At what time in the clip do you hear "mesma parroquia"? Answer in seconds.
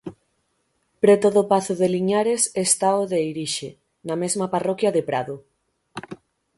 4.21-4.93